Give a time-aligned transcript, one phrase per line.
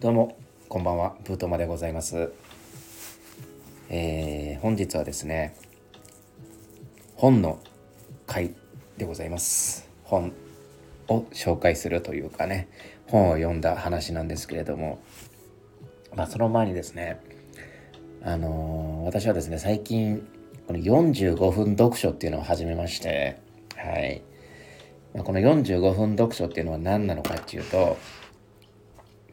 [0.00, 0.38] どうも
[0.70, 1.14] こんばんは。
[1.26, 2.32] ブートマでございます、
[3.90, 5.54] えー本日はですね
[7.16, 7.60] 本の
[8.26, 8.54] 回
[8.96, 9.90] でございます。
[10.04, 10.32] 本
[11.08, 12.70] を紹介するというかね
[13.08, 15.02] 本を読んだ話なんですけれども
[16.16, 17.20] まあその前にですね
[18.22, 20.26] あのー私はですね最近
[20.66, 23.38] この45分読書っていうのを始めまして
[23.76, 24.22] はい、
[25.14, 27.98] ま、この45分読書っていうのは何なのかっていうと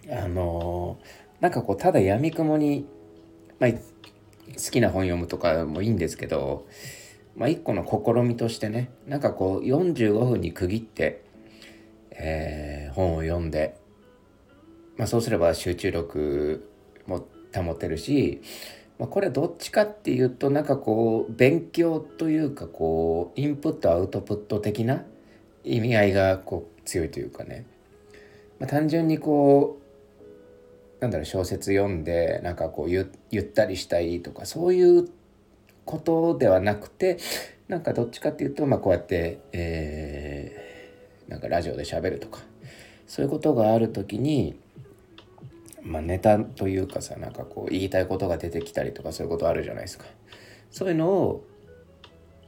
[0.09, 0.99] あの
[1.39, 2.85] なんかこうただやみくもに、
[3.59, 3.77] まあ、好
[4.71, 6.65] きな本読むとかもいいんですけど、
[7.35, 11.23] まあ、一個の試みとしてねなんかこう45分に区切って、
[12.11, 13.77] えー本を読んで、
[14.97, 16.67] まあ、そうすれば集中力
[17.05, 18.41] も保てるし、
[18.97, 25.03] まあ、これどっちかっていうとなんかこう勉強というかこうインプットアウトプット的な
[25.63, 27.67] 意味合いがこう強いというかね、
[28.59, 29.86] まあ、単純にこう
[30.99, 35.09] なんだろう小説読んでなんかこうゆゆったりしたいとかそういう
[35.85, 37.17] ことではなくて
[37.67, 40.67] なんかどっちかっていうと、まあ、こうやって、えー
[41.27, 42.39] なんかラジオで喋るとか
[43.05, 44.59] そういうことがある時に、
[45.81, 50.05] まあ、ネタというかさなんかこう言いたいことが出てきたりとかそういうことあるじゃないですか。
[50.71, 51.45] そういうのを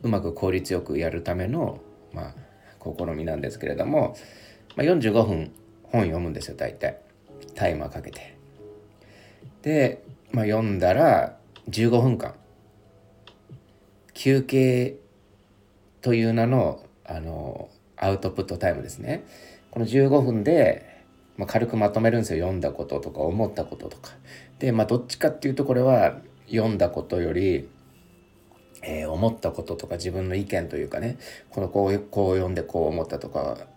[0.01, 1.79] うまく効率よくやるための、
[2.13, 2.35] まあ、
[2.81, 4.15] 試みなんですけれども、
[4.75, 5.51] まあ、45分
[5.83, 6.99] 本読むんですよ大体
[7.55, 8.38] タイマーかけて。
[9.61, 11.37] で、まあ、読んだら
[11.69, 12.33] 15分間。
[14.13, 14.97] 休憩
[16.01, 19.25] という名のあのアウトプットタイムですね。
[19.71, 21.03] この15分で、
[21.37, 22.39] まあ、軽くまとめるんですよ。
[22.39, 24.11] 読んだこととか思ったこととか。
[24.59, 26.17] でまあどっちかっていうとこれは
[26.49, 27.69] 読んだことより
[28.83, 31.17] えー思ったこととか自分の意見というかね。
[31.49, 33.67] このこうこう読んでこう思ったとか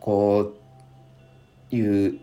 [0.00, 0.52] こ
[1.70, 2.20] ういう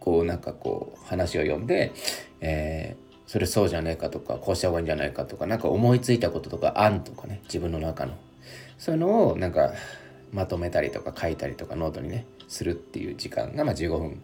[0.00, 1.92] こうなんかこう話を読んで、
[2.40, 8.14] えーそれそうじゃねえかとかこうした方がいいんじゃないかとかなんか思いついたこととか案とかね自分の中の。
[8.76, 9.72] そういうのをなんか
[10.32, 14.20] まとめたりとか書いたりとかノートにねするっていう時間がまあ15分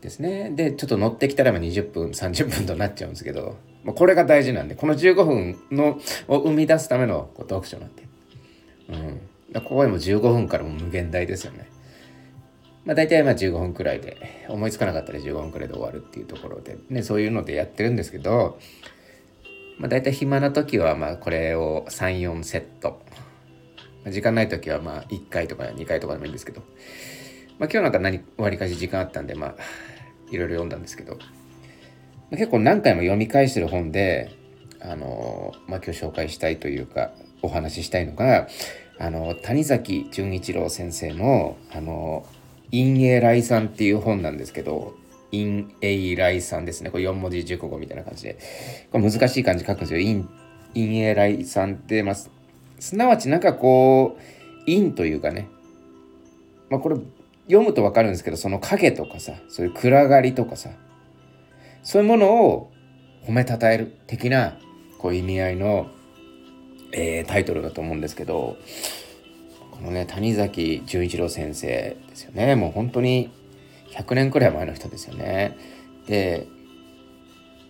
[0.00, 0.52] ですね。
[0.52, 8.04] でちょっと乗ってきたらま20分30分となっちゃうんですけど、まあ、これが大事なんでこの15分のを生み出すためのこう読書なんで、
[8.88, 11.68] うん、ここでも15分からも無限大ですよね。
[12.88, 18.58] まあ、大体まあ15分くらいで思いつかなかったら15分くらいで終わるっていうところで、ね、そういうのでやってるんですけど、
[19.78, 23.02] まあ、大体暇な時はまあこれを34セット、
[24.04, 26.62] まあ、時間ない時はまあ1回とか2回とかでもいいんですけど、
[27.58, 29.54] まあ、今日なんか何わりかし時間あったんでまあ
[30.30, 31.18] いろいろ読んだんですけど、ま
[32.32, 34.34] あ結構何回も読み返してる本で
[34.80, 37.10] あのまあ今日紹介したいというか
[37.42, 38.48] お話ししたいのが
[38.98, 42.26] あの谷崎潤一郎先生のあの
[42.70, 44.94] 陰影来さんっていう本なんですけど
[45.30, 46.90] 陰影来さんですね。
[46.90, 48.38] これ4文字熟語みたいな感じで。
[48.90, 50.00] これ難しい漢字書くんですよ。
[50.00, 50.24] 陰
[50.74, 55.48] 陰影来さんって、まあ、すなわちなんかこう陰というかね。
[56.70, 56.96] まあこれ
[57.46, 60.70] 読むと分かるんですけどその影とかさそういう暗がりとかさ
[61.82, 62.70] そういうものを
[63.26, 64.58] 褒めたたえる的な
[64.98, 65.88] こう意味合いの、
[66.92, 68.56] えータイトルだと思うんですけど
[69.78, 72.54] このね谷崎潤一郎先生ですよね。
[72.54, 73.30] もう本当に
[73.92, 75.56] 100年くらい前の人ですよね。
[76.06, 76.46] で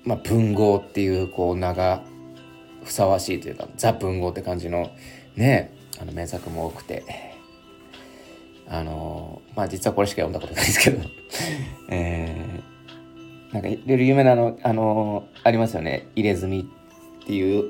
[0.05, 2.03] まあ文豪っていうこう名が
[2.83, 4.91] ふさわしいというかザ文豪って感じの
[5.37, 7.05] ねあの名作も多くて。
[8.71, 11.03] あのまあ実はこれしか読んだことないですけど。
[11.89, 12.79] えー
[13.53, 16.61] なんかいろいろ有名なのあのありますよね「入れ墨」
[17.23, 17.65] っていう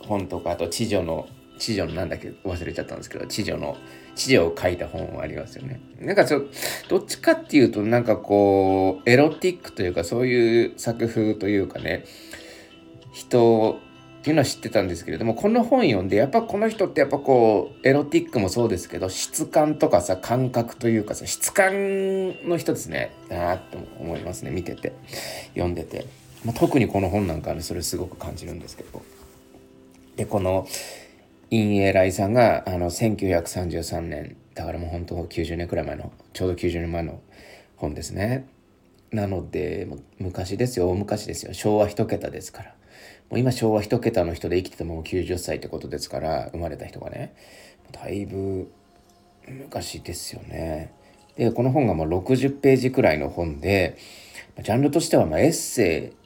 [0.00, 1.28] 本とかあと知女の
[1.58, 3.76] 知女のなんだっけ忘れちゃったんですけど知女の
[4.14, 5.80] 知女を書いた本はありますよね。
[6.00, 6.42] なんかちょ
[6.88, 12.04] どっちかっていうとなんかこうエロティックというかそういう作風というかね
[13.12, 13.80] 人
[14.20, 23.12] っていうのは知ってたんですけれどもこの本読んでやっぱこの人ってやっぱこうエロティックもそうですけど質感とかさ感覚というかさ質感の人ですね。
[23.28, 24.94] なって思いますね見てて。
[25.54, 26.06] 読んでて、
[26.44, 29.00] まあ、特にこの本なんかはねそれすごく感じるんですけど。
[30.16, 30.66] でこの
[31.50, 37.20] 陰影来さんがあの1933年だからもう本当90年くらい前のちょうど90年前の
[37.76, 38.48] 本ですね。
[39.12, 40.90] なのでもう昔ですよ。
[40.90, 41.54] 大昔ですよ。
[41.54, 42.74] 昭和一桁ですから。
[43.30, 47.34] もう今昭和一桁の人で生きてても90歳ってことですから生まれた人がね。
[47.92, 48.70] だいぶ
[49.46, 50.92] 昔ですよね。
[51.36, 53.96] でこの本がまあ60ページくらいの本で
[54.62, 56.25] ジャンルとしてはまエッセイ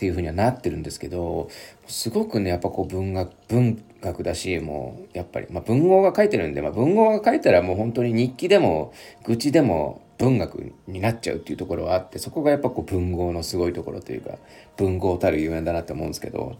[0.00, 1.50] っていうふうにはなってるんですけど
[1.86, 8.94] すごくねやっぱこう文学文学だしもうやっぱり、まあ、文豪が書いてるんで、まあ、文豪が書いたらもう本当に日記でも
[9.24, 14.38] 愚痴でも文学になっちゃうっていうところはあってそこがやっぱこう文豪のすごいところというか
[14.78, 16.56] 文豪たるゆえんだなって思うんですけど、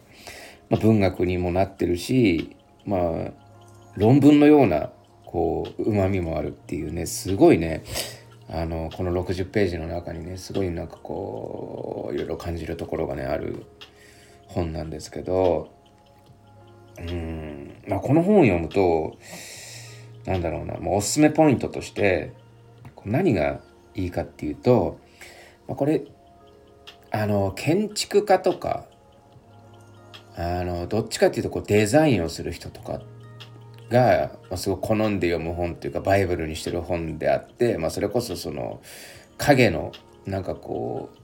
[0.69, 2.55] まあ、文学にもなってるし
[2.85, 3.31] まあ
[3.95, 4.91] 論文のような
[5.25, 7.83] こううまみもあるっていうねすごいね
[8.51, 13.65] あのこの60ページの中にねすごいなんかこういろいろ感じるところがねある
[14.47, 15.73] 本なんですけど
[16.99, 19.17] うんまあこの本を読むと
[20.25, 22.33] なんだろうなもうおすすめポイントとして
[23.05, 23.61] 何が
[23.95, 24.99] いいかっていうと、
[25.67, 26.03] まあ、これ
[27.11, 28.85] あの建築家とか
[30.35, 33.01] あのどっちかっていうとこうデザインをする人とか
[33.91, 38.81] が、すごく好んで読む本っていうかバイブルにしてる本であって、まあ、それこそその
[39.37, 39.91] 影の
[40.25, 41.21] なんかこう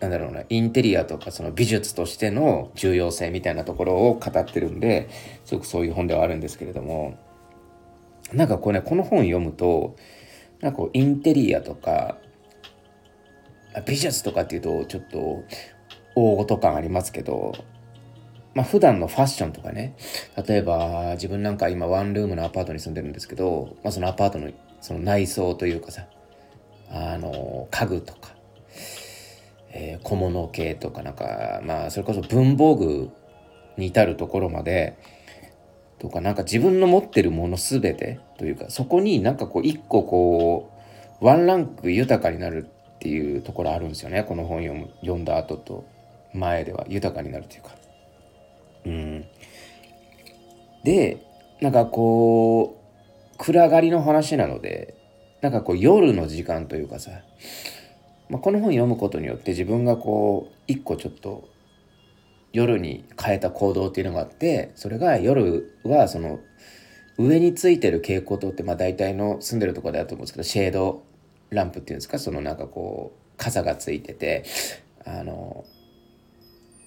[0.00, 5.08] なんだろうなインテリアとかその美術としての重要性みたいなところを語ってるんで
[5.44, 7.16] すごくそういう本ではあるんですけれども
[8.32, 9.96] なんかこうねこの本読むと
[10.60, 12.18] なんかこうインテリアとか
[13.86, 15.44] 美術とかっていうとちょっと
[16.14, 17.52] 大ごと感ありますけど
[18.54, 19.96] まあ普段のファッションとかね
[20.46, 24.50] 例えば自分なんか今ワンルームのアパートに住んでるんですけど、まあ、そのアパートの
[24.80, 26.06] その内装というかさ
[26.90, 28.34] あの家具とか、
[29.70, 33.10] えー、小物系とかなんかまあそれこそ文房具
[33.76, 34.98] に至るところまで
[35.98, 40.70] とかなんか自分の持ってるもの全てというかそこになんかこう一個こ
[41.20, 42.66] うワンランク豊かになる
[42.96, 45.84] っていうところあるんですよねこの本読む読んだ後と
[46.34, 47.81] 前では豊かになるというか。
[50.84, 51.26] で
[51.60, 52.80] なんかこ
[53.34, 54.96] う暗がりの話なので
[55.40, 57.10] なんかこう夜の時間というかさ、
[58.28, 61.48] まあ、この本読むことによって自分がこう一個ちょっと
[62.52, 66.38] 夜に変えた行動っていうのがあってそれが夜はその
[67.18, 71.04] 上についてる蛍光灯ってまあ大体の住んでるところであると思うんですけどシェード
[71.50, 74.44] ランプっていうんですかそのなんかこう傘がついてて
[75.04, 75.64] あの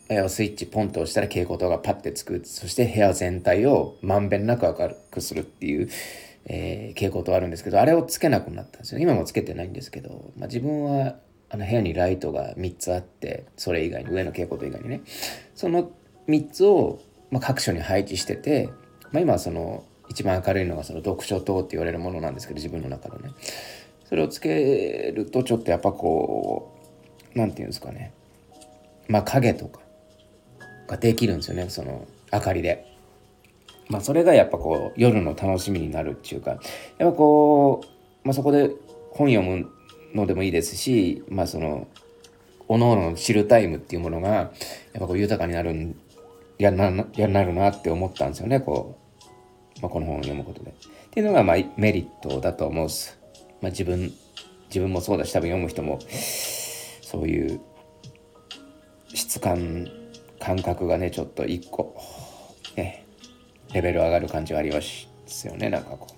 [0.08, 2.42] スイッチポンと押したら蛍光灯がパッてつく。
[2.46, 5.90] そして部屋全体をまんべんなく明るくするっていう、
[6.46, 11.16] えー、蛍光灯あるんですけどあれをつけなくなったんですよ今もつけてないんですけど、まあ、自分は
[11.50, 15.02] あの部屋にライトが3つあってそれ以外に上の蛍光灯以外にね。
[15.56, 15.92] その
[16.28, 17.00] 3つを、
[17.32, 18.70] まあ、各所に配置してて、
[19.12, 23.32] まあ、今はその一番明るいのがその読書灯って言われるものなんですけど自分の中のね。
[24.08, 26.78] それをつけるとちょっとやっぱこ
[27.34, 28.14] う何て言うんですかね。
[29.08, 29.80] まあ影とか
[30.88, 32.92] ができるんですよねその明かりで。
[33.88, 36.60] まあそれがやっぱこう夜の楽しみになるっていうか
[36.98, 38.72] やっぱこう、まあ、そこで
[39.12, 39.70] 本読む
[40.16, 41.88] のでもいいですしまあその
[42.68, 44.52] おのおの知るタイムっていうものがやっ
[44.94, 45.96] ぱこう豊かになるん
[46.58, 48.98] やなやなるなって思ったんですよねこ
[49.78, 50.72] う、まあ、この本を読むことで。
[50.72, 50.74] っ
[51.12, 53.18] ていうのがまあメリットだと思うす。
[53.62, 54.12] まあ、自分
[54.68, 56.00] 自分もそうだし多分読む人も
[57.02, 57.62] そういう
[59.14, 59.88] 質感
[60.46, 61.96] 感覚がねちょっと一個
[62.78, 63.08] ね
[63.74, 65.72] レベル上がる感じはありますよね。
[65.72, 66.14] なんかこう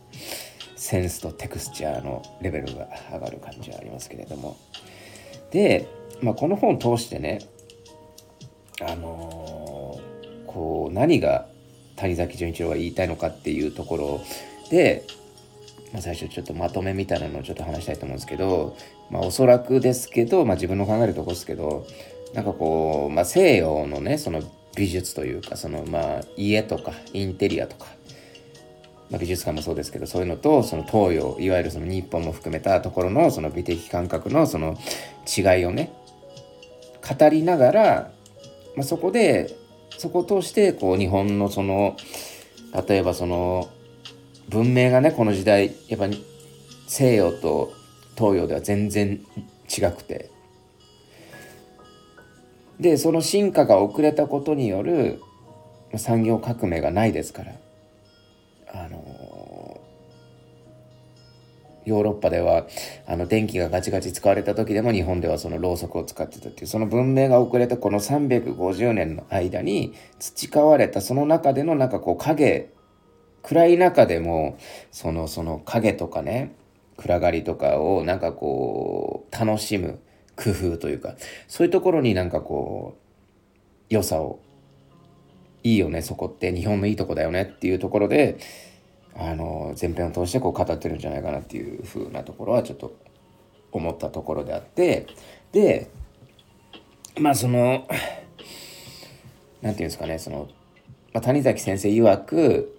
[0.75, 4.57] センスとテクスチャーのレベルが上がる感じはありますけれども。
[5.51, 5.87] で、
[6.21, 7.39] まあ、この本を通してね
[8.81, 11.47] あのー、こう何が
[11.95, 14.21] 谷崎潤一郎が言いたいのかっていうところ
[14.69, 15.05] で、
[15.93, 18.75] まあ、最初ちょっとまとめみたいなのをちょっと話したいと思うんですけど、
[19.09, 21.87] まあ、おそらくですけど、まあ、自分の考えるとこですけど
[22.37, 24.43] なんかこう、まあ、西洋のねその
[24.75, 27.87] 美術というかそのまあ家とかインテリアとか
[29.09, 34.77] まあ、美術館もそうですけどそういうのとその東洋いわゆるその日本も含めたところのその美的感覚のその
[35.25, 35.93] 違いをね
[37.17, 38.11] 語りながら、
[38.75, 39.55] まあ、そこで
[39.97, 41.95] そこを通してこう日本のその
[42.85, 43.69] 例えばその
[44.49, 46.09] 文明がねこの時代やっぱ
[46.87, 47.71] 西洋と
[48.17, 49.21] 東洋では全然
[49.69, 50.31] 違くて
[52.79, 55.21] でその進化が遅れたことによる
[55.95, 57.53] 産業革命がないですから。
[58.73, 59.79] あの
[61.85, 62.67] ヨーロッパでは
[63.07, 72.69] あの電気がガチガチ使われた時でも日本ではそのろうそくを使ってたっていうその文明が遅れたこの350年の間に培われたその中でのなんかこう影
[73.41, 74.57] 暗い中でも
[74.91, 76.53] そのその影とかね
[76.97, 80.01] 暗がりとかをなんかこう楽しむ
[80.37, 81.15] 工夫というか
[81.47, 82.97] そういうところになんかこ
[83.89, 84.39] う良さを
[85.63, 88.37] いいよねそこって日本のいいとこだよねっていうところで
[89.15, 92.95] あの前編を通してこう語ってるんじゃないかなっていう風なところはちょっと
[93.71, 95.07] 思ったところであって
[95.51, 95.89] で
[97.19, 97.89] まあその何て
[99.61, 100.47] 言うんですかねその、
[101.13, 102.77] まあ、谷崎先生曰く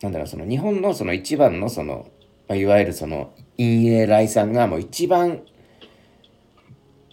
[0.00, 2.08] なんだろうその日本のその一番のその、
[2.48, 5.42] まあ、いわゆるその陰影来さんがもう一番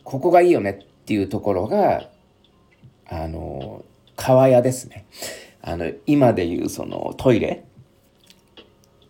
[0.07, 2.07] ここがいいよねっていうところが
[3.09, 3.83] あの
[4.15, 5.05] 川屋ですね。
[5.61, 7.65] あの今でいうそのトイレ。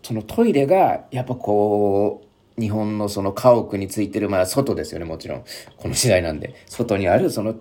[0.02, 2.24] そのトイレがやっぱこ
[2.58, 5.44] う日本のその家屋についてるまあ外ですよねもちろん。
[5.78, 6.56] この時代なんで。
[6.66, 7.54] 外にあるその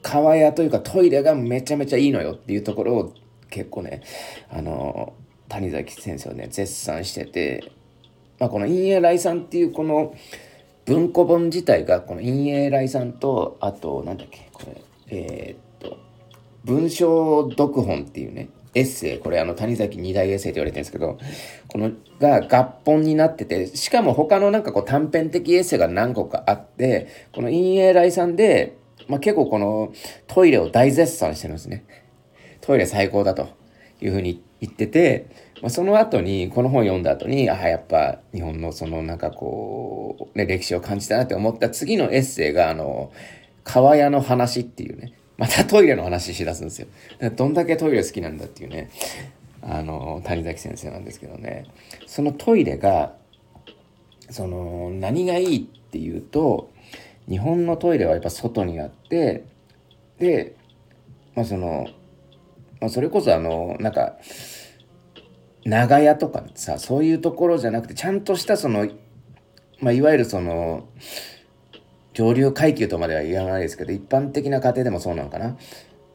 [0.00, 3.14] 川屋というかトイレがめちゃめちゃいいのよっていうところを
[3.50, 4.00] 結構ね
[4.48, 5.12] あの
[5.48, 7.72] 谷崎先生はね絶賛してて、
[8.38, 10.14] まあ、この陰影来さんっていうこの
[10.86, 15.98] 文庫本自体がこの陰影来さんとあとなんだっけこれえー、っと
[16.64, 21.18] 文章読本っていうねエッセイこれあの谷崎二大エッセイと言われてるんですけど
[21.66, 28.76] このが合本になっててしかも他のなんかこう短編的エッセイが何個かあってこの陰影来さんで、
[29.08, 29.92] まあ、結構この
[30.28, 31.84] トイレを大絶賛してるんですね。
[32.60, 33.59] トイレ最高だと。
[34.00, 35.26] いうふうに言ってて、
[35.62, 43.12] まあ、その後にこの本読んだ後にああやっぱ日本のそのなんかこう、ね、歴史を感じたなって思った次のエッセイがあの
[43.64, 45.12] 川屋の話っていうね。
[45.40, 46.88] またトイレの話しだすんですよ。
[47.34, 48.90] どんだけトイレ好きなんだっていうね、
[49.62, 51.64] あの、谷崎先生なんですけどね、
[52.06, 53.14] そのトイレが、
[54.28, 56.70] その、何がいいっていうと、
[57.26, 59.44] 日本のトイレはやっぱ外にあって、
[60.18, 60.56] で、
[61.34, 61.88] まあその、
[62.88, 64.16] それこそあの、なんか、
[65.64, 68.88] 長屋とかさ、そういうところじゃなくて、ちゃんとしたその、
[69.80, 70.88] まあいわゆるその、
[72.12, 75.56] 上流階級とまでは言わないですけど一般的な家庭でもそうなのかな、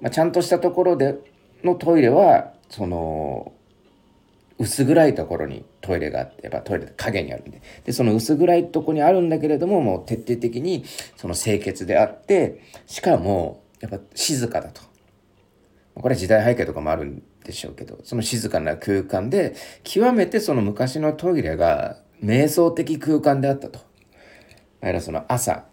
[0.02, 1.16] まあ、ちゃんとしたところで
[1.64, 3.54] のトイレはその
[4.58, 7.62] 薄暗いところにトイレがあってやっぱトイレ影にあるんで。
[7.84, 10.86] でその薄暗いとこにあるんだけれどももう徹底的に
[11.18, 14.82] その清潔であってしかもやっぱ静かだと。
[15.96, 23.80] これ時代背景とかもあるんでしょうけどその静かな空間で極めてその昔のトイレが瞑想的空間であったと。
[24.82, 25.66] だからその朝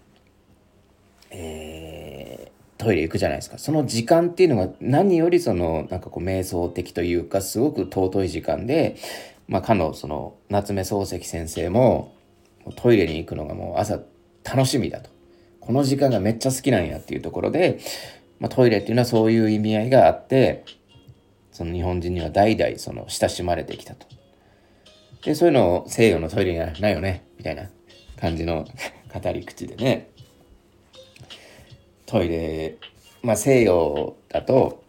[1.33, 3.59] えー、トイレ行くじゃないですか。
[3.59, 8.97] その時間っていうのが何よりその、なんかこう、瞑想的というか、すごく尊い時間で、
[9.49, 12.15] まあ、かの、その、夏目漱石先生も、
[12.77, 13.99] トイレに行くのがもう朝
[14.45, 15.11] 楽しみだと。
[15.61, 17.79] この時間がめっちゃ好きなんやっていうところで、
[18.43, 20.65] まあ、トイレっていうのはそういう意味合いがあって、
[21.53, 24.07] その日本人には代々その親しまれてきたと。
[25.25, 27.71] で、そういうのを西洋のトイレにはないよね、みたいな
[28.21, 28.67] 感じの
[29.15, 30.09] 語り口でね、
[32.05, 32.79] トイレ、
[33.23, 34.83] まあ、西洋だと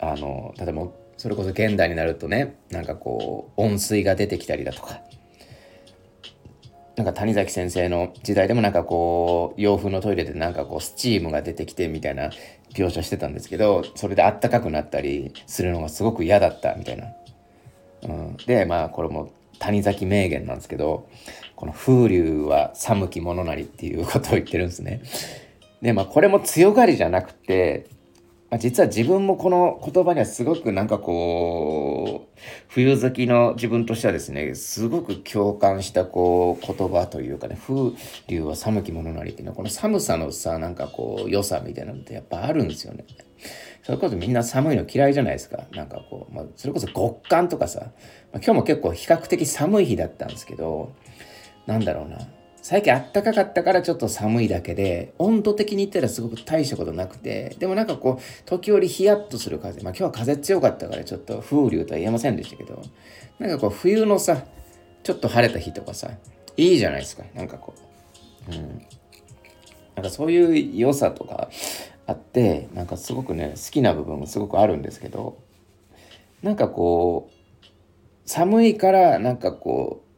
[0.00, 5.00] あの例えばそれこそ現代になるとねなんかこう温水が出てきたりだとか
[6.96, 12.30] なんか谷崎先生の時代でもなんかこう洋風のトイレでなんかこうスチームが出てきてみたいな
[12.74, 17.06] 描写してたんですけどそれであったかくなったりするのがすごく嫌だったみたいな。
[18.02, 21.08] うん、でまあこれも谷崎名言なんですけど
[21.54, 25.00] この風流は寒きものなりっていうことを言ってるんですね。
[25.80, 27.86] で、まあこれも強がりじゃなくて、
[28.52, 37.92] まあ、実は自分もこの言葉にはすごくなんかこう、冬好きの自分としてはですね、すごく共感したこう言葉というかね、風
[38.28, 43.06] 流は寒きものなりっていうのは、この寒さのさ、なんかこう良さみたいなのってやっぱあるんですよね。
[43.84, 45.64] それこそみんな寒いの嫌いじゃないですか。
[45.72, 47.90] なんかこう、まあ、それこそ極寒とかさ、まあ、
[48.34, 50.92] 今日も結構比較的寒い日だったんですけど、
[51.66, 52.18] なんだろうな。
[52.62, 59.80] 最近あったかかったからちょっと寒いだけで、温度的に言ったらすごく大したことなくて、でもなんかこう、時折ヒヤッとする風。
[59.82, 62.80] まあ今日は風強かったからちょっと風流とは言えませんでしたけど、
[63.40, 64.44] なんかこう冬のさ、
[65.02, 66.12] ちょっと晴れた日とかさ、
[66.56, 67.24] いいじゃないですか。
[67.34, 67.74] なんかこ
[68.48, 68.52] う。
[68.52, 68.86] うん。
[69.96, 71.50] なんかそういう良さとか
[72.06, 75.36] あって、なんかすごくね、好きな部分もすごくあるんですけど、
[76.44, 77.32] なんかこう、
[78.24, 80.11] 寒いからなんかこう、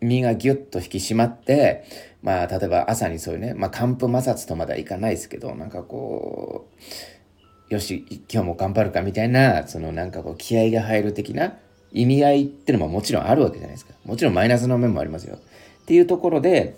[0.00, 1.84] 身がギュッと引き締まって、
[2.22, 6.68] まあ、例えば朝にそういうね、まあ、寒風摩擦とまではいかないですけど、なんかこ
[7.70, 11.54] う、よし、今日も頑張るかみたいな、そのなんかこう、気合が入る的な
[11.92, 13.94] 意味合いっていうのももちろんあるわけじゃないですか。
[14.04, 15.36] もちろんマイナスの面もありますよ。
[15.36, 16.76] っていうところで、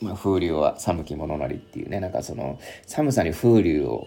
[0.00, 4.06] まあ、風流は寒き者なりっていうね、なんかその、寒さに風流を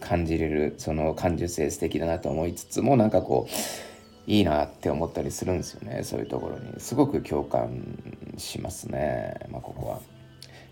[0.00, 3.89] 感じれる、その感受性素敵だなと思いつつも、なんかこう、
[4.26, 7.98] いいなって思ったりするんですよねそういうところにすごく共感
[8.36, 10.00] しますね、まあ、ここは。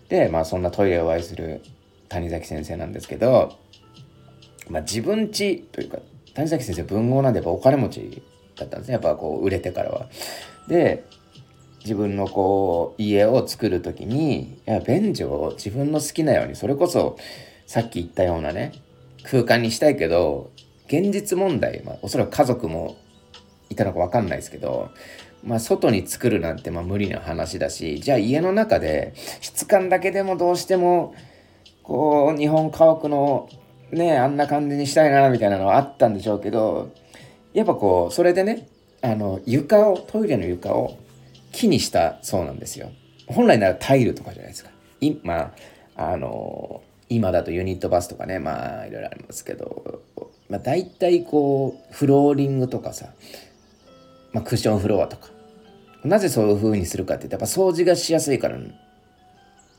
[0.07, 1.61] でまあそんなトイレを愛する
[2.07, 3.57] 谷崎先生なんですけど、
[4.69, 5.99] まあ、自分家というか
[6.33, 8.23] 谷崎先生文豪なんでやっぱお金持ち
[8.55, 10.07] だったんですねやっぱこう売れてからは。
[10.67, 11.05] で
[11.81, 17.17] 自分のこう家を作る時にいや便所を自分の好きなようにそれこそ
[17.67, 18.73] さっき言ったようなね
[19.23, 20.51] 空間にしたいけど
[20.87, 22.97] 現実問題、まあ、おそらく家族も
[23.79, 24.91] たのか分かんないですけど、
[25.43, 31.15] まあ、外に作るなんてまあ無理な話だしじゃあ家の中で質感だけでもどうしても
[31.83, 33.49] こう日本家屋の
[33.91, 36.91] ねあんな感じにしたいなみたいなのはあったんでしょうけど
[37.53, 38.67] やっぱこうそれでね
[39.01, 40.97] あの床をトイレの床を
[41.51, 42.91] 木にしたそうなんですよ。
[43.27, 44.69] 本来ならタイルとかじゃないですか。
[45.01, 45.53] 今
[45.95, 50.01] あの今だとユニットバスとかねまあいろいろありますけど、
[50.49, 53.07] まあ、大体こうフローリングとかさ、
[54.31, 55.29] まあ、クッションフロアとか。
[56.03, 58.57] なぜそういう風にするかって言ったら掃除がしやすいから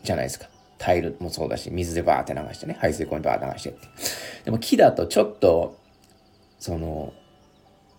[0.03, 0.49] じゃないですか。
[0.77, 3.89] タイルもそうだし水でバーって流してね排水溝にバーって流してって。
[4.45, 5.79] でも木だとちょっと
[6.59, 7.13] その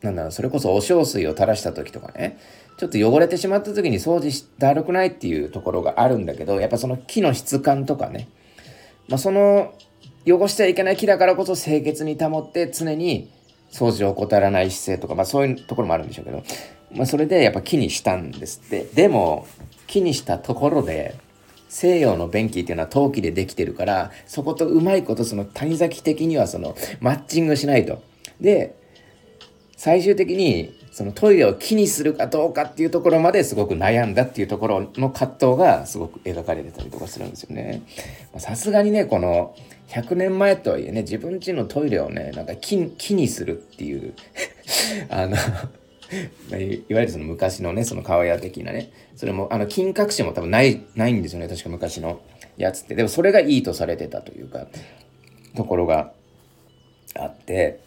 [0.02, 2.38] なんだろうそれこそお小水を垂らした時とかね
[2.78, 8.30] ちょっと汚れてしまった時に掃除して悪くないっていうところがあるんだけどやっぱその木の質感とかね
[9.12, 9.74] まあ、その
[10.26, 13.30] 汚してはいけない木だからこそ清潔に保って常に
[13.72, 16.44] 掃除を怠らない姿勢とか、まあ、そういうところもあるんでしょうけど、
[16.94, 19.48] まあ、それでやっぱ木にしたんですってでも
[19.88, 21.16] 木にしたところで
[21.70, 28.04] 西洋の便器っていうのは陶器でできてるからそことうまいことその谷崎的にはそのマッチングしないと。
[28.42, 28.76] で
[29.78, 37.82] 最終的にそのトイレを木にするかどうかっていうところまですごく悩んだっていうところの葛藤がすごく描かれてたりとかするんですよね。
[38.38, 39.56] さすがにねこの
[39.88, 44.14] 100年前とはいえね自分家のトイレをねなんか木木にするっていう
[45.10, 45.38] あの
[46.58, 52.20] いわゆるその昔のねその川屋的なねそれもあの金閣寺も多分ないないんですよね確か昔の
[52.58, 54.68] やつってでもそれがいいとされてたというか
[55.56, 56.12] ところが
[57.16, 57.80] あって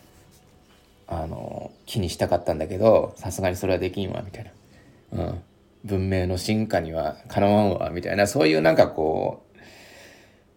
[1.06, 4.52] あの気にしたかったんだけどさすがにそれはできんわみたい
[5.12, 5.42] な、うん、
[5.84, 8.26] 文明の進化にはかなわんわみたいな。
[8.26, 9.42] そういうなんかこ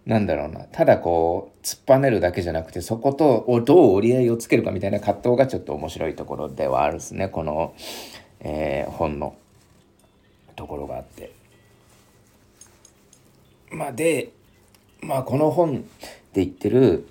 [0.06, 0.62] うなんだろうな。
[0.66, 7.28] ただこう突っぱねるだけじゃなくてそことどう折り合いをつけるかみたいな葛藤がちょっと面白いところではあるんですね。
[7.28, 7.74] この、
[8.40, 9.36] えー、本の。
[10.58, 11.32] ところがあって。
[13.72, 14.34] まあで
[15.02, 15.84] まあこの本
[16.34, 17.08] で言ってる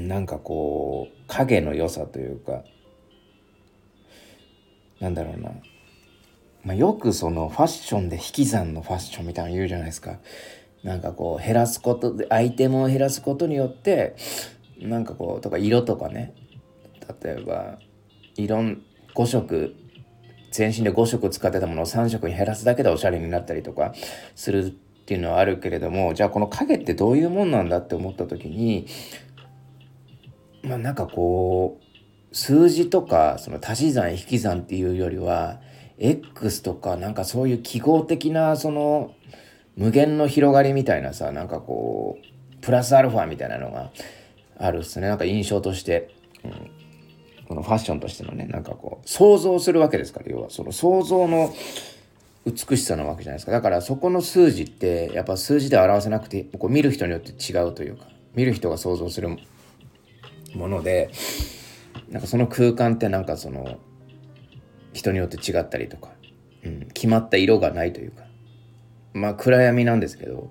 [0.00, 2.64] なんかこう影の良さというか
[5.00, 5.50] なんだろうな、
[6.64, 10.18] まあ、よくそのファッションで引き算のファッションみたいなの言うじゃないですか。
[10.82, 14.14] なんかこう減らすことでアイテムを減らすことによって
[14.80, 16.34] なんかこうとか色とかね。
[17.22, 17.78] 例えば
[18.36, 18.58] 色
[19.14, 19.74] 5色
[20.50, 23.94] 全身で5色使ってたものを3色に減らすだけでおしゃれになったりとか
[24.34, 24.70] するっ
[25.06, 28.86] ていうのはあるけれどもじゃあこの影ってどういうもんなんだって思った時に
[30.66, 35.60] まあなんかこう数字とかその足し算引き算っていうよりは
[35.98, 39.14] X とかなんかそういう記号的なその
[39.76, 43.90] 無限の広がりみたいなさなんかこうプラスアルファみたいなのが
[44.58, 45.08] あるっすね。
[45.08, 46.70] なんか印象として、うん、
[47.46, 48.46] このファッションとしてのね。
[48.46, 51.54] なんかこう想像するわけですから要はその想像の
[52.44, 53.52] 美しさなわけじゃないですか。
[53.52, 59.38] だからそこの数字ってやっぱ数字で表せなくてこう見る人によって違うというか見る人が想像する
[60.56, 61.10] もので
[62.10, 63.78] なんかその空間ってなんかその
[64.92, 66.10] 人によって違ったりとか、
[66.64, 68.24] うん、決まった色がないというか
[69.12, 70.50] まあ暗闇なんですけど、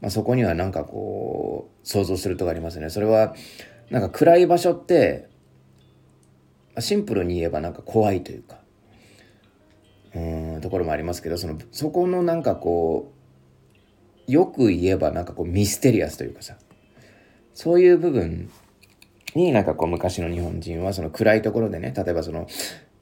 [0.00, 2.90] まあ、そこにはなんかこう想像するとかありますね。
[2.90, 3.34] それは
[3.90, 5.28] なんか暗い場所って
[6.78, 8.58] シンプルに言えばなんか怖いというか
[10.14, 10.18] う
[10.58, 13.12] んところもありますけどそのそこのなんかこ
[14.28, 16.56] うよく言えばなんかこうミステリアスというかさ
[17.52, 18.50] そういう部分
[19.34, 22.46] になんかこう昔の日本人はその暗いところでね例えばその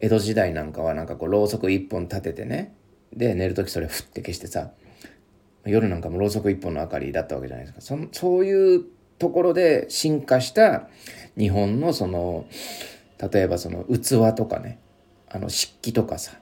[0.00, 2.74] 江戸時代なんかはなんかこうろうそく一本立ててね
[3.12, 4.70] で寝る時それふって消してさ
[5.64, 7.80] 夜なんかもろうそく一本の明かりだったわけじゃないですか。
[7.80, 8.84] そそういう
[9.18, 10.88] ところで進化した
[11.38, 12.46] 日本のその
[13.32, 14.80] 例えばその器とかね
[15.28, 16.32] あの漆器とかさ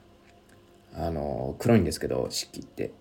[0.95, 2.91] あの黒いんですけど漆器って。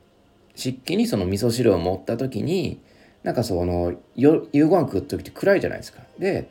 [0.54, 2.82] 漆器にその味噌汁を盛った時に
[3.22, 6.02] なんかその夕ご飯食う時って暗いじゃないですか。
[6.18, 6.50] で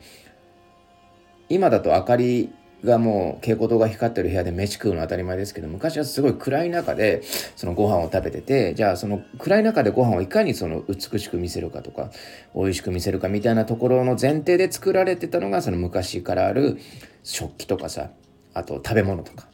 [1.50, 2.50] 今だと明かり
[2.82, 7.20] がもう蛍光灯が光ってる部屋で飯食うの当たり前ですけど昔はすごい暗い中で
[7.54, 12.10] そのご飯を食べててじゃあその暗い中でご飯をいかにその美しく見せるかとか
[12.54, 16.78] 美味しく見せるかみたいなところの前提で作られてたのがその昔からある
[17.22, 18.08] 食器とかさ
[18.54, 19.46] あと食べ物とか。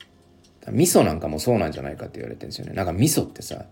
[0.68, 2.72] 味噌なんかもそうなんじゃないかって言われてるんですよね。
[2.72, 3.66] なんか味噌ってさ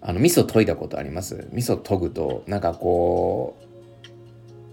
[0.00, 1.48] あの味噌研いだことあります？
[1.52, 3.56] 味噌研ぐとなんかこ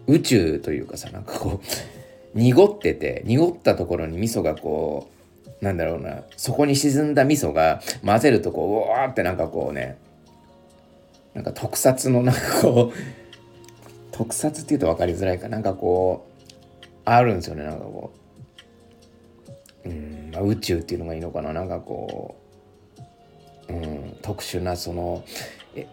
[0.07, 2.00] う宇宙というかさなんかこう
[2.33, 5.09] 濁ってて濁ったところに味噌がこ
[5.61, 9.97] うなんだろうなそこに沈んだ味噌が混ぜるとこううわーってなんかこうね
[11.33, 12.97] なんか特撮のなんかこう
[14.11, 15.47] 特撮っていうと分かりづらいか。
[15.47, 16.51] なんかこう
[17.05, 19.89] あるんですよねなんかこう。
[19.89, 21.53] うんまあ、宇宙っていうのがいいのかな。
[21.53, 22.35] なんかこ
[23.69, 25.23] う、うん、特殊なその
[25.75, 25.87] え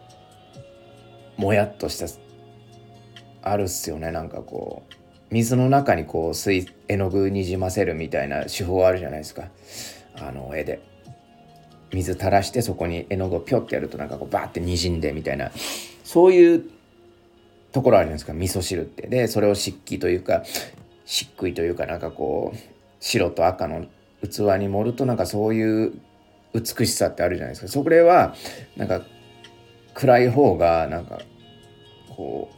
[1.36, 2.06] もやっとした
[3.42, 4.97] あるっすよねなんかこう。
[5.30, 9.48] 水の中にこう水絵の具にじませるみたいな手法あるじゃないですか。
[10.16, 10.80] あの絵で。
[11.90, 15.50] 水垂らしてそこに絵の具をピョってやるとなんかこうバーってにじんでみたいな。
[16.04, 16.64] そういう
[17.72, 18.32] ところあるじゃないですか。
[18.32, 19.06] 味噌汁って。
[19.06, 20.42] でそれを漆器というか
[21.04, 22.58] 漆喰というかなんかこう
[23.00, 23.86] 白と赤の
[24.22, 25.92] 器に盛るとなんかそういう
[26.54, 27.68] 美しさってあるじゃないですか。
[27.68, 28.34] それは
[28.76, 29.02] なんか
[29.94, 31.20] 暗い方がなんか
[32.10, 32.57] こう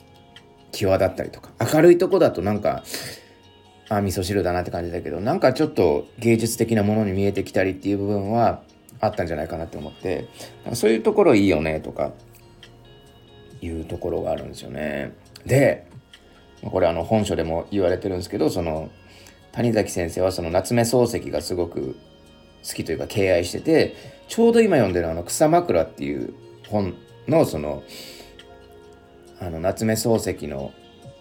[0.72, 2.82] 際立ったりとか明るいとこだとなんか
[3.88, 8.62] あ味噌汁だなって感じだけどなんかちょっと芸術的なものに見えてきたりっていう部分は
[9.00, 10.28] あったんじゃないかなって思って
[10.74, 12.12] そういうところいいよねとか
[13.60, 15.12] いうところがあるんですよね。
[15.44, 15.86] で
[16.62, 18.90] これあの本書でも言われてるんですけどその
[19.52, 21.96] 谷崎先生はその夏目漱石がすごく
[22.66, 23.96] 好きというか敬愛してて
[24.28, 26.34] ちょうど今読んでるあの「草枕」っていう
[26.68, 26.94] 本
[27.26, 27.82] のその
[29.40, 30.72] あの夏目漱石の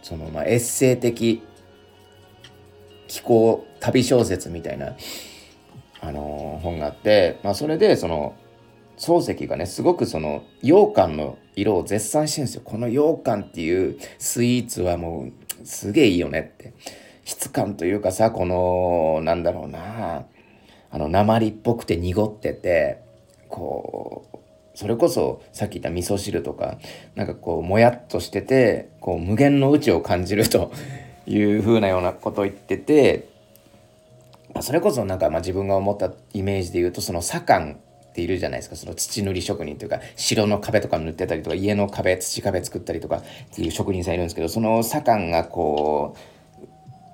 [0.02, 1.42] そのまあエッセイ的
[3.08, 4.96] 気候旅小説みたいな、
[6.00, 8.36] あの、本があって、まあ、それでその
[8.98, 12.62] 漱石がねすごくその羊羹の色を絶賛してるんですよ。
[12.64, 15.30] この羊羹っていうスイーツはも
[15.62, 16.74] うすげえいいよねって。
[17.24, 20.26] 質感というかさこのなんだろうな
[20.90, 23.04] あの鉛っぽくて濁ってて
[23.50, 24.29] こう
[24.80, 26.78] それこそさっき言った味噌汁とか
[27.14, 30.72] なんかこうもやっとしててこう無限の宇宙を感じると
[31.28, 33.28] いう風なようなことを言ってて、
[34.54, 38.78] まあ、それこそなんかまあ自分が思ったイメージで言うとその左官っているじゃないですか。
[38.78, 46.16] その土塗り職人というか城の壁とか塗ってたりとか家の壁土壁作ったりとかっていう職人さんいるんですけどその左官がこ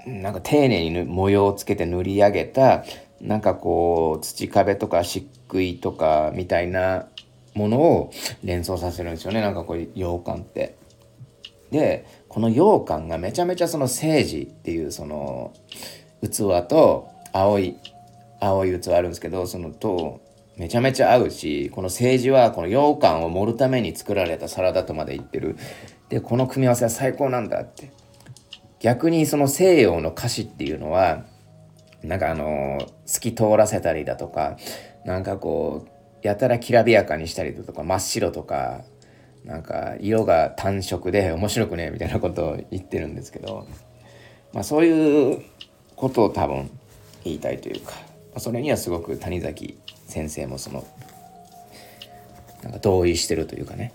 [0.06, 2.86] うなんか丁寧に模様をつけて塗り上げた
[3.22, 7.08] なんかこう土壁とか漆喰とかみたいな
[7.56, 8.12] ものを
[8.44, 9.42] 連想させるんですよね。
[9.42, 10.76] なんかこう羊羹って。
[11.72, 15.52] でこの羊羹がめちゃめちゃその政治っていうその
[16.22, 17.76] 器と青い
[18.40, 20.22] 青い器あるんですけどそのと
[20.58, 25.58] めちゃめちゃ合うしこの政治はこの羊羹を盛るために作られたサラダとまで言ってる。
[26.10, 27.92] でこの組み合わせは最高なんだって。
[28.80, 31.24] 逆にその西洋の歌詞っていうのは
[32.04, 34.58] なんかあの透き通らせたりだとか
[35.06, 35.95] なんかこう
[36.26, 38.84] やたらきらびやかにしたりだとか真っ白とか
[39.44, 43.68] なんか色が単色で 面白くねみたいなことを言ってるんですけど、
[44.52, 45.44] まあ、そういう
[45.96, 46.72] ことを多分
[47.24, 47.94] 言いたいというか
[48.38, 50.84] それにはすごく谷崎先生もその
[52.64, 53.94] なんか同意してるというかね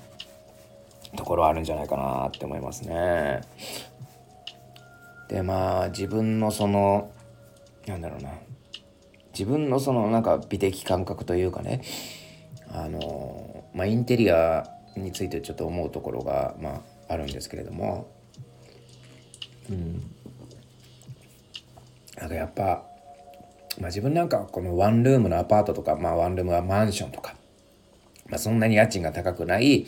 [1.16, 3.40] ところあるんじゃないかなって思いますね。
[5.28, 7.10] でまあ自分のその
[7.86, 8.30] なんだろうな
[9.32, 11.82] 自分のそのなんか美的感覚というかね
[12.72, 14.64] あのまあ、インテリア
[14.96, 18.10] についてちょっと思うところが、まあ、あるんですけれども、
[19.68, 20.02] うん、
[22.16, 22.84] なんかやっぱ、
[23.80, 27.34] まあ、自分なんかこのワンルームのアパートとか、まあ、ワンルームはマンションとか、
[28.28, 29.86] まあ、そんなに家賃が高くない、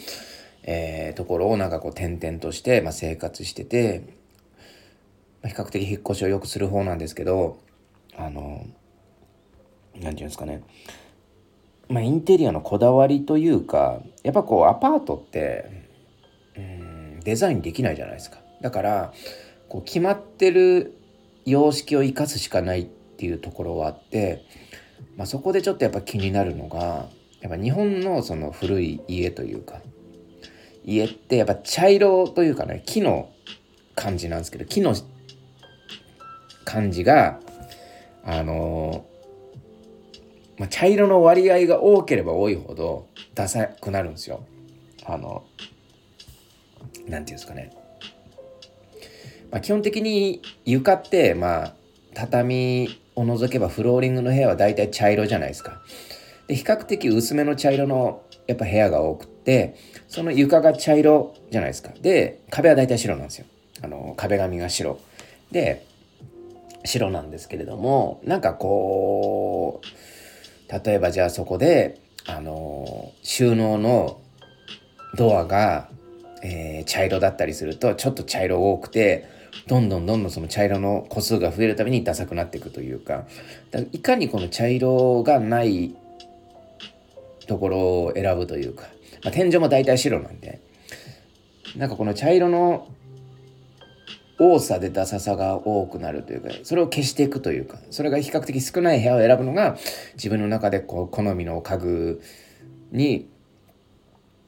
[0.65, 4.03] えー、ところをなんかこう転々として、まあ、生活してて、
[5.43, 7.59] まあ、比較的引っ越しをよくする方なんですけど
[8.17, 8.67] あの
[9.95, 10.63] 何て言うんですかね。
[11.93, 15.87] まあ、インテリアのこだわりというかやっぱこうアパートって
[16.57, 18.39] うんデザインできないじゃないですか。
[18.63, 19.13] だから
[19.69, 20.95] こう決まってる
[21.45, 24.43] 様式を生かすしかないっていうところはあって、
[25.17, 27.09] まあ、そこでちょっとやっぱ気になるのが
[27.41, 29.81] やっぱ日本のその古い家というか
[30.85, 33.31] 家ってやっぱ茶色というかね木の
[33.95, 34.95] 感じなんですけど木の
[36.65, 37.41] 感じが
[38.25, 39.05] あの
[40.63, 44.47] まあ、茶色の割合が多ければ多いほどダサくなるんですよ。
[45.05, 45.43] あの、
[47.09, 47.73] なんていうんですかね。
[49.51, 51.75] まあ、基本的に床って、まあ、
[52.15, 55.83] 畳を除けばフローリングの部屋は大体茶色じゃないですか。
[56.47, 59.75] で、比較的薄めの茶色のやっぱ部屋が多くて、
[60.07, 61.91] その床が茶色じゃないですか。
[62.01, 63.47] で、壁は大体白なんですよ。
[63.83, 65.01] あの、壁紙が白。
[65.51, 65.85] で、
[66.85, 70.12] 白なんですけれども、なんかこう、
[70.85, 74.21] 例えばじゃあそこで、あの収納の
[75.17, 75.89] ドアが、
[76.43, 79.29] えー、茶色だったりするとちょっと茶色多くて
[79.67, 83.25] どんどんどんどんその茶色の個数が増えるためにダサくなっていくというか。
[83.93, 85.95] いかにこの茶色がない
[87.47, 88.85] ところを選ぶというか、
[89.25, 90.61] まあ、天井も大体白なんで。
[91.77, 92.89] なんかこの茶色の
[94.39, 99.77] 多さでダサさが多くなるというかそれを消していくというかそれが比較的少ない部屋を選ぶのが
[100.15, 102.23] 自分の中でこう好みの家具
[102.91, 103.29] に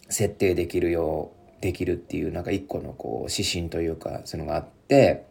[0.09, 5.27] 設定できるようできるっていうなんか一個のこう指針というかそういうのがあって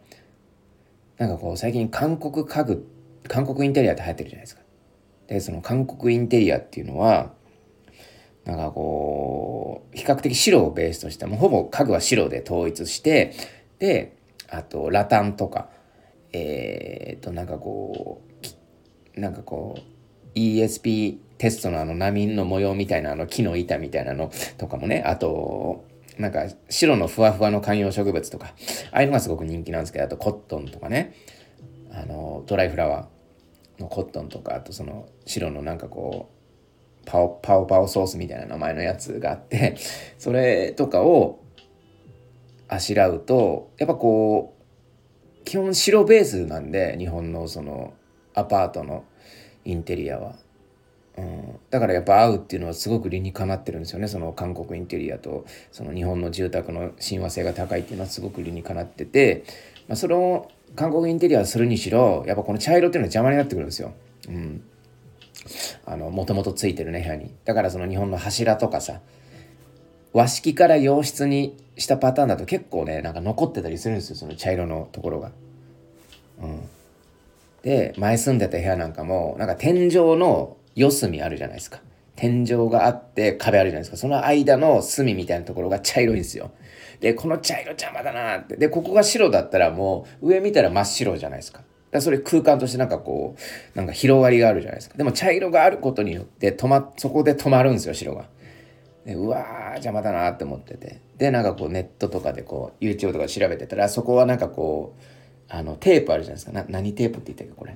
[1.18, 2.88] なんかこう最近韓国家具
[3.28, 4.62] 韓国インテリアって流行ってるじゃないですか。
[5.28, 7.32] でその韓国インテリアっていうのは
[8.44, 13.32] なんかこう比較的白をベースとしてもうほぼ家具は白で統一して
[13.78, 14.13] で
[14.56, 15.68] あとラタンとか
[16.32, 18.22] えっ、となんかこ
[19.16, 25.84] うなんかこう ESP テストのあの波の模様みたいなあの木の板みたいなのとかもねあと
[26.18, 28.54] なんか白のふわふわの観葉植物とか
[28.92, 31.14] ああいうのがすごく人気なんですけどあとコットンとかね
[31.92, 39.76] あのドライフラワーのコットンとかあとその白のなんかこうパオパオパオソースみたいな名前のやつがあって
[40.18, 41.43] それとかを
[42.74, 44.54] あしらうとやっぱこ
[45.40, 47.94] う基本白ベースなんで日本のその
[48.34, 49.04] アパートの
[49.64, 50.36] インテリアは。
[51.16, 59.44] うん、だからやっぱ合うっていうのはすごく理にかなってるんですよねその韓国インテリアとその日本の住宅の親和性が高いっていうのはすごく理にかなってて、
[59.86, 63.92] まあ、それを韓国インテリアするにしろやっぱこの茶色っていうのは邪魔になってくるんですよ。
[64.28, 64.64] うん、
[65.86, 69.00] あのもともとついてるね部屋にだからその日本の柱とかさ
[70.14, 75.32] 和式から洋室にしたパターンだと結構ねなんか残ってたりするんですよその茶色のところが。
[76.40, 76.68] うん、
[77.62, 81.80] で前住んでた部屋なんかもなんか天井の四隅あるじゃないですか。
[82.16, 83.96] 天井があって壁あるじゃないですか。
[83.96, 86.52] その間の隅みたいなところが茶色いんですよ。
[87.00, 88.56] で、この茶色邪魔だなって。
[88.56, 91.62] で、ここが白だったらもう上見たら真っ白じゃないですか。
[91.90, 93.36] だそれ空間としてなんかこ
[93.74, 94.96] う、なんか広がりがあるじゃないですか。
[94.96, 98.26] でも茶色があることによって止ま、そこで止まるんですよ、白が。
[99.04, 101.00] でうわー邪魔だなって思ってて。
[101.18, 105.02] で、なんかこうネットとかでこう YouTube とか調べてたら、そこはなんかこう、
[105.48, 106.52] あのテープあるじゃないですか。
[106.52, 107.74] な何テープって言ったっけこれ。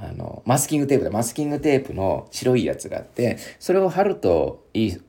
[0.00, 5.00] あのマスキングテープでマスキングテープの白いやつがあってそれを貼るといい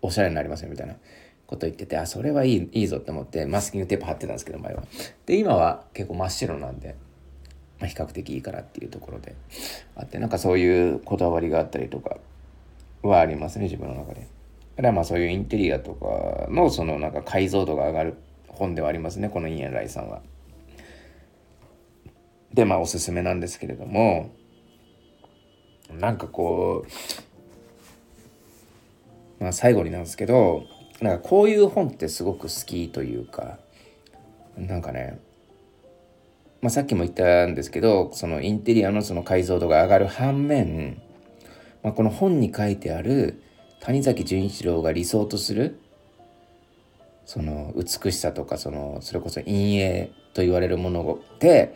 [0.00, 0.94] おしゃれになりますよみたいな
[1.46, 4.84] こと言っててあそれはいいいいぞって思ってマスキングテープ貼ってたんですけど前は
[5.26, 6.94] で今は結構真っ白なんで、
[7.80, 9.34] まあ、比較的いいからっていうところで
[9.96, 12.18] あってなんかそういうこだわりがあったりとか
[13.02, 14.28] はありますね自分の中で
[14.78, 18.14] だからまあそういうインテリアとかのそのなんか解像度が上がる
[18.46, 20.22] 本ではありますねこのインエライさんは。
[22.54, 24.30] でまあおすすめなんですけれども
[25.92, 26.86] なんかこ
[29.40, 30.62] うまあ最後になんですけど
[31.00, 33.58] なんかこういう本ってすごく好きというか
[34.56, 35.18] なんかね
[36.60, 41.00] まあ、さっきも言ったんですけどそのインテリアのその解像度が上がる反面、
[41.84, 43.42] まあ、この本に書いてある
[43.80, 45.78] 谷崎潤一郎が理想とする
[47.24, 51.74] その美しさとかそのそれこそ陰影と言われるものって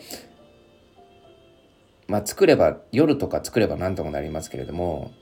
[2.12, 5.12] まあ、作れば夜とか作れば何ともなりますけれども、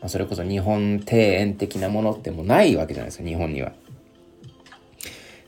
[0.00, 3.72] まあ、それこそ日本庭園的なものってもうないわけじゃないですか日本には。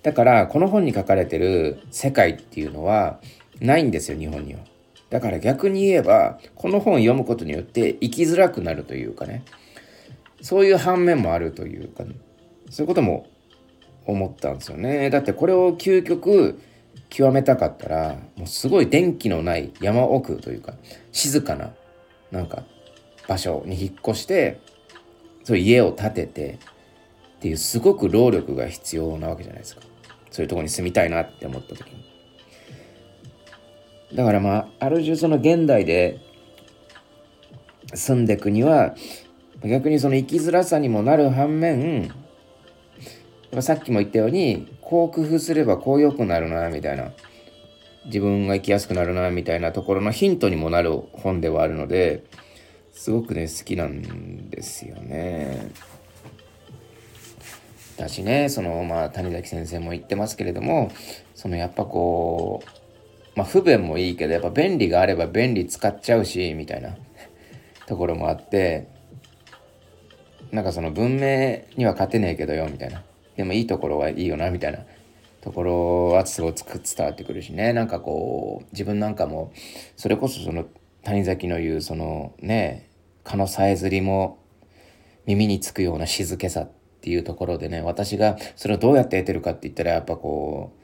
[0.05, 3.21] だからこの本に書かれてる世界っていうのは
[3.61, 4.61] ないんですよ日本には。
[5.11, 9.45] だから逆に言えばこの本を読むことによって生きづらくなるというかね
[10.41, 12.15] そういう反面もあるというか、ね、
[12.71, 13.27] そういうことも
[14.07, 15.11] 思ったんですよね。
[15.11, 16.61] だってこれを究極
[17.09, 20.75] 極めたかったらもうすごい電気のない山奥というか
[21.13, 21.73] 静かな
[22.31, 22.65] なんか
[23.29, 24.61] 場所に引っ越して
[25.45, 26.59] そういう家を建てて
[27.39, 29.83] っていうすごく労力が必要なわけじゃないですか。
[30.31, 32.05] そういうとこに住みたいなって思った時に。
[34.15, 36.19] だからまあある種その現代で
[37.95, 38.95] 住んでいくには
[39.63, 42.11] 逆にその生きづらさにもなる反面
[43.61, 47.13] さっきも言ったようにこう工夫すればこう良くなるなみたいな
[48.07, 52.25] 自分が生きやすくなるなみたいなところのヒントにもなる本ではあるので
[52.93, 55.73] すごくね好きなんですよね。
[57.97, 60.91] だしねそのまあ谷崎先生も言ってますけれども
[61.35, 62.69] そのやっぱこう
[63.37, 66.97] まあ不便もいいけどやっぱ便利があれば便利使っちゃうしみたいな
[67.87, 68.89] ところもあって
[70.53, 73.03] なんかその文明には勝てねえけどよみたいな。
[73.37, 74.81] でもいいところはいいよなみたいな
[75.41, 77.73] ところはすごく伝わってくるしね。
[77.73, 79.53] なんかこう自分なんかも
[79.97, 80.67] それこそその
[81.03, 82.91] 谷崎の言うそのね
[83.25, 84.39] 蚊のさえずりも
[85.27, 90.77] 耳につくような静けさっていうところでね私がそれをどうやって得てるかって言ったらやっぱこ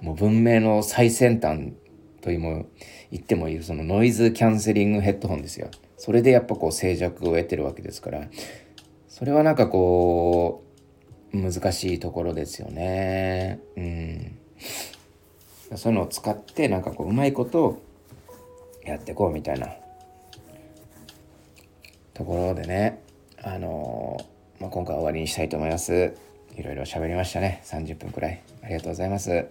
[0.00, 1.72] うもう文明の最先端
[2.20, 2.66] とも
[3.10, 5.68] 言ってもいいそのノイズキャンセリングヘッドホンですよ。
[5.96, 8.28] それでやっぱこう静寂を得てるわけですから。
[9.20, 10.64] それはなんかこ
[11.34, 13.60] う難しいところですよね。
[13.76, 14.38] うん。
[15.76, 17.82] そういうのを使ってなんかこううまいこと
[18.82, 19.68] やってこうみたいな
[22.14, 23.02] ところでね。
[23.42, 24.16] あの、
[24.58, 26.14] まあ、今回は終わりにしたいと思います。
[26.56, 27.60] いろいろ喋りましたね。
[27.66, 28.42] 30分くらい。
[28.62, 29.48] ありがとうございます。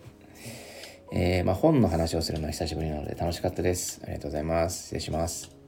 [1.12, 4.02] えー、まあ、本の話をするのは久しぶりなので楽しかったです。
[4.04, 4.82] ありがとうございます。
[4.86, 5.59] 失礼します。